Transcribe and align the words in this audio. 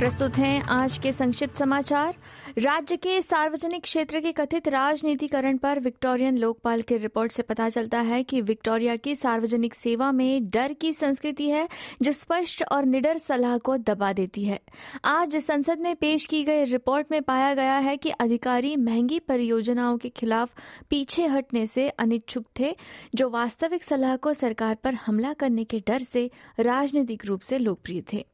प्रस्तुत 0.00 0.36
हैं 0.38 0.62
आज 0.62 0.98
के 0.98 1.12
संक्षिप्त 1.12 1.56
समाचार। 1.56 2.14
राज्य 2.58 2.96
के 2.96 3.22
सार्वजनिक 3.22 3.82
क्षेत्र 3.82 4.20
के 4.20 4.32
कथित 4.32 4.68
राजनीतिकरण 4.68 5.56
पर 5.56 5.80
विक्टोरियन 5.80 6.38
लोकपाल 6.38 6.82
की 6.82 6.96
रिपोर्ट 6.96 7.32
से 7.32 7.42
पता 7.42 7.68
चलता 7.68 8.00
है 8.00 8.22
कि 8.22 8.40
विक्टोरिया 8.40 8.96
की 8.96 9.14
सार्वजनिक 9.14 9.74
सेवा 9.74 10.12
में 10.12 10.48
डर 10.50 10.72
की 10.72 10.92
संस्कृति 10.92 11.48
है, 11.50 11.68
जो 12.02 12.12
स्पष्ट 12.12 12.62
और 12.62 12.84
निडर 12.84 13.18
सलाह 13.18 13.58
को 13.58 13.76
दबा 13.76 14.12
देती 14.12 14.44
है। 14.44 14.60
आज 15.04 15.36
संसद 15.36 15.80
में 15.80 15.96
पेश 15.96 16.26
की 16.26 16.44
गई 16.44 16.64
रिपोर्ट 16.64 17.06
में 17.10 17.22
पाया 17.22 17.54
गया 17.54 17.76
है 17.78 17.96
कि 17.96 18.10
अधिकारी 18.10 18.76
महँगी 18.76 19.18
परियोजनाओं 19.18 19.98
के 19.98 20.08
खिलाफ 20.08 20.54
पीछे 20.90 21.26
हटने 21.26 21.66
से 21.66 21.88
अनिच्छुक 21.88 22.44
थे, 22.60 22.76
जो 23.14 23.30
वास्तविक 23.30 23.84
सलाह 23.84 24.16
को 24.16 24.32
सरकार 24.32 24.74
पर 24.74 24.94
हमला 24.94 25.32
करने 25.32 25.64
के 25.64 25.80
डर 25.86 25.98
से 25.98 26.30
राजनीतिक 26.60 27.26
रूप 27.26 27.40
से 27.40 27.58
लोकप्रिय 27.58 28.02
थे। 28.12 28.26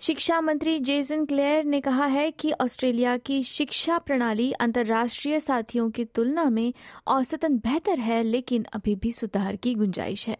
शिक्षा 0.00 0.40
मंत्री 0.40 0.78
जेसन 0.78 1.24
क्लेयर 1.24 1.64
ने 1.64 1.80
कहा 1.80 2.06
है 2.06 2.30
कि 2.30 2.52
ऑस्ट्रेलिया 2.52 3.16
की 3.16 3.42
शिक्षा 3.42 3.98
प्रणाली 3.98 4.52
अंतर्राष्ट्रीय 4.52 5.40
साथियों 5.40 5.90
की 5.90 6.04
तुलना 6.04 6.44
में 6.44 6.72
औसतन 7.06 7.56
बेहतर 7.56 7.98
है, 7.98 8.22
लेकिन 8.22 8.66
अभी 8.72 8.94
भी 8.96 9.12
सुधार 9.12 9.56
की 9.56 9.74
गुंजाइश 9.74 10.28
है। 10.28 10.38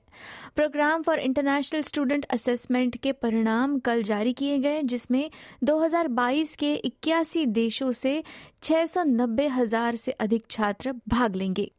Programme 0.57 1.03
for 1.03 1.19
international 1.19 1.81
student 1.81 2.27
assessment 2.31 2.97
के 2.97 3.13
परिणाम 3.13 3.79
कल 3.79 4.03
जारी 4.03 4.33
किए 4.33 4.59
गए, 4.59 4.83
जिसमें 4.83 5.31
2022 5.65 6.57
के 6.57 6.75
इक्यासी 6.75 7.47
देशों 7.47 7.93
से 7.93 8.23
छह 8.63 8.85
हज़ार 9.49 9.97
से 9.97 10.13
अधिक 10.13 10.45
छात्र 10.51 10.93
भाग 11.09 11.37
लेंगे। 11.37 11.71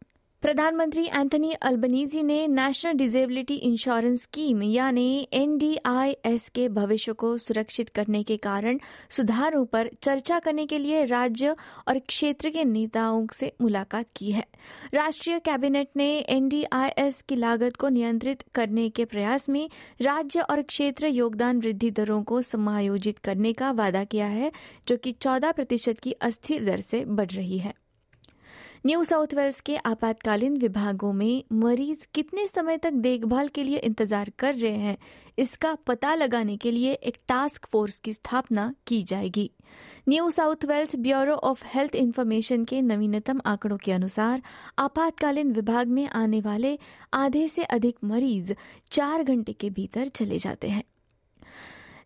प्रधानमंत्री 0.41 1.05
एंथनी 1.05 1.51
अल्बनीजी 1.51 2.23
ने 2.23 2.47
नेशनल 2.47 2.93
डिजेबिलिटी 2.93 3.55
इंश्योरेंस 3.55 4.21
स्कीम, 4.21 4.63
यानी 4.63 5.27
एनडीआईएस 5.33 6.49
के 6.49 6.69
भविष्य 6.69 7.13
को 7.13 7.37
सुरक्षित 7.37 7.89
करने 7.89 8.23
के 8.23 8.37
कारण 8.37 8.79
सुधारों 9.09 9.65
पर 9.65 9.89
चर्चा 10.01 10.39
करने 10.39 10.65
के 10.65 10.77
लिए 10.77 11.05
राज्य 11.05 11.55
और 11.87 11.99
क्षेत्र 11.99 12.49
के 12.49 12.63
नेताओं 12.63 13.27
से 13.33 13.53
मुलाकात 13.61 14.05
की 14.15 14.31
है। 14.31 14.45
राष्ट्रीय 14.93 15.39
कैबिनेट 15.39 15.89
ने 15.95 16.19
एनडीआईएस 16.29 17.21
की 17.21 17.35
लागत 17.35 17.75
को 17.75 17.89
नियंत्रित 17.89 18.43
करने 18.55 18.89
के 18.89 19.05
प्रयास 19.05 19.49
में 19.49 19.69
राज्य 20.01 20.39
और 20.39 20.61
क्षेत्र 20.61 21.07
योगदान 21.07 21.59
वृद्धि 21.59 21.91
दरों 21.91 22.23
को 22.23 22.41
समायोजित 22.41 23.19
करने 23.19 23.53
का 23.53 23.71
वादा 23.71 24.03
किया 24.03 24.25
है, 24.25 24.51
जो 24.87 24.97
कि 24.97 25.11
14 25.11 25.51
प्रतिशत 25.51 25.99
की 25.99 26.11
अस्थिर 26.11 26.65
दर 26.65 26.79
से 26.79 27.05
बढ़ 27.05 27.31
रही 27.31 27.57
है। 27.57 27.73
न्यू 28.85 29.03
साउथ 29.03 29.33
वेल्स 29.33 29.59
के 29.61 29.75
आपातकालीन 29.77 30.55
विभागों 30.57 31.11
में 31.13 31.43
मरीज़ 31.53 32.05
कितने 32.13 32.47
समय 32.47 32.77
तक 32.77 32.93
देखभाल 32.95 33.47
के 33.47 33.63
लिए 33.63 33.77
इंतज़ार 33.77 34.29
कर 34.39 34.53
रहे 34.55 34.71
हैं, 34.73 34.97
इसका 35.37 35.73
पता 35.87 36.13
लगाने 36.15 36.55
के 36.57 36.71
लिए 36.71 36.93
एक 36.93 37.17
टास्क 37.27 37.65
फोर्स 37.65 37.97
की 37.99 38.13
स्थापना 38.13 38.73
की 38.87 39.01
जाएगी। 39.01 39.49
New 40.09 40.29
South 40.29 40.63
Wales 40.65 40.95
Bureau 40.97 41.33
of 41.33 41.63
Health 41.65 41.95
Information 41.95 42.63
के 42.65 42.81
नवीनतम 42.81 43.41
आंकड़ों 43.45 43.77
के 43.77 43.91
अनुसार 43.91 44.41
आपातकालीन 44.79 45.51
विभाग 45.53 45.87
में 45.87 46.07
आने 46.07 46.39
वाले 46.41 46.77
आधे 47.13 47.47
से 47.47 47.63
अधिक 47.65 47.97
मरीज़ 48.03 48.53
चार 48.91 49.23
घंटे 49.23 49.53
के 49.53 49.69
भीतर 49.69 50.07
चले 50.07 50.37
जाते 50.37 50.69
हैं। 50.69 50.83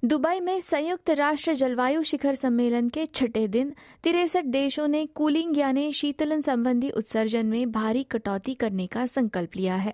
दुबई 0.05 0.39
में 0.39 0.59
संयुक्त 0.59 1.09
राष्ट्र 1.09 1.53
जलवायु 1.53 2.01
शिखर 2.03 2.35
सम्मेलन 2.35 2.89
के 2.89 3.05
छठे 3.05 3.47
दिन 3.47 3.73
तिरसठ 4.03 4.45
देशों 4.45 4.87
ने 4.87 5.05
कूलिंग 5.05 5.57
यानी 5.57 5.91
शीतलन 5.93 6.41
संबंधी 6.41 6.89
उत्सर्जन 6.89 7.45
में 7.45 7.71
भारी 7.71 8.03
कटौती 8.03 8.53
करने 8.53 8.87
का 8.87 9.05
संकल्प 9.05 9.55
लिया 9.55 9.75
है। 9.75 9.93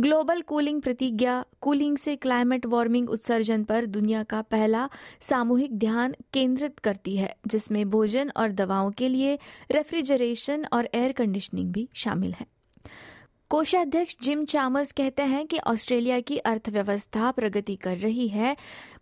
ग्लोबल 0.00 0.40
कूलिंग 0.40 0.82
प्रतिज्ञा, 0.82 1.44
कूलिंग 1.60 1.96
से 1.96 2.16
क्लाइमेट 2.16 2.66
वार्मिंग 2.66 3.10
उत्सर्जन 3.10 3.64
पर 3.64 3.86
दुनिया 3.86 4.22
का 4.22 4.42
पहला 4.42 4.88
सामूहिक 5.20 5.78
ध्यान 5.78 6.14
केंद्रित 6.32 6.78
करती 6.78 7.16
है, 7.16 7.34
जिसमें 7.46 7.90
भोजन 7.90 8.32
और 8.36 8.52
दवाओं 8.52 8.90
के 8.90 9.08
लिए 9.08 9.38
रेफ्रिजरेशन 9.70 10.66
और 10.72 10.88
एयर 10.94 11.12
कंडीशनिंग 11.12 11.72
भी 11.72 11.88
शामिल 11.94 12.32
है। 12.32 12.46
कोषाध्यक्ष 13.50 14.16
जिम 14.22 14.44
चामर्स 14.44 14.92
कहते 14.92 15.22
हैं 15.22 15.46
कि 15.46 15.58
ऑस्ट्रेलिया 15.58 16.20
की 16.20 16.36
अर्थव्यवस्था 16.38 17.30
प्रगति 17.30 17.76
कर 17.76 17.96
रही 17.96 18.28
है 18.28 18.56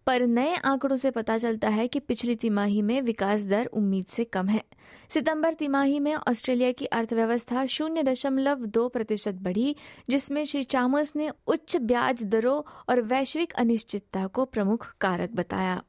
पर 0.07 0.23
नए 0.27 0.55
आंकड़ों 0.55 0.97
से 0.97 1.11
पता 1.11 1.39
चलता 1.39 1.69
है 1.69 1.89
कि 1.89 2.01
पिछली 2.01 2.35
तिमाही 2.37 2.83
में 2.83 3.03
विकास 3.03 3.45
दर 3.45 3.67
उम्मीद 3.67 4.07
से 4.07 4.25
कम 4.25 4.49
है। 4.49 4.65
सितंबर 5.09 5.55
तिमाही 5.55 6.01
में 6.01 6.15
ऑस्ट्रेलिया 6.15 6.73
की 6.73 6.85
अर्थव्यवस्था 6.85 7.67
शून्य 7.67 8.03
दशमलव 8.03 8.67
दो 8.67 8.89
प्रतिशत 8.89 9.35
बढ़ी, 9.35 9.77
जिसमें 10.11 10.45
श्री 10.45 10.63
चामस 10.63 11.13
ने 11.17 11.31
उच्च 11.47 11.77
ब्याज 11.77 12.25
दरों 12.25 12.63
और 12.89 13.01
वैश्विक 13.01 13.53
अनिश्चितता 13.53 14.27
को 14.27 14.45
प्रमुख 14.45 14.95
कारक 15.01 15.31
बताया। 15.31 15.83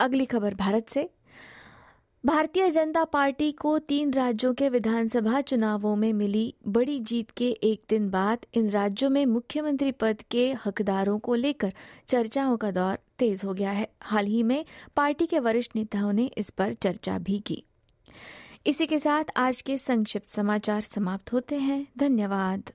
अगली 0.00 0.24
खबर 0.24 0.54
भारत 0.54 0.88
से। 0.88 1.10
भारतीय 2.26 2.70
जनता 2.70 3.04
पार्टी 3.04 3.52
को 3.52 3.78
तीन 3.78 4.12
राज्यों 4.12 4.54
के 4.54 4.68
विधानसभा 4.68 5.40
चुनावों 5.40 5.96
में 5.96 6.12
मिली 6.12 6.54
बड़ी 6.68 6.98
जीत 6.98 7.30
के 7.30 7.50
एक 7.50 7.82
दिन 7.88 8.10
बाद 8.10 8.38
इन 8.54 8.68
राज्यों 8.68 9.10
में 9.10 9.26
मुख्यमंत्री 9.26 9.92
पद 9.92 10.22
के 10.30 10.52
हकदारों 10.52 11.18
को 11.18 11.34
लेकर 11.34 11.72
चर्चाओं 12.08 12.56
का 12.56 12.70
दौर 12.70 12.98
तेज 13.18 13.44
हो 13.44 13.54
गया 13.54 13.70
है। 13.70 13.88
हाल 14.02 14.26
ही 14.26 14.42
में 14.42 14.64
पार्टी 14.96 15.26
के 15.26 15.38
वरिष्ठ 15.38 15.76
नेताओं 15.76 16.12
ने 16.12 16.30
इस 16.38 16.50
पर 16.50 16.72
चर्चा 16.72 17.18
भी 17.18 17.38
की। 17.38 17.64
इसी 18.66 18.86
के 18.86 18.98
साथ 18.98 19.24
आज 19.36 19.62
के 19.62 19.78
संक्षिप्त 19.78 20.28
समाचार 20.28 20.80
समाप्त 20.80 21.32
होते 21.32 21.56
हैं। 21.56 21.86
धन्यवाद। 21.98 22.70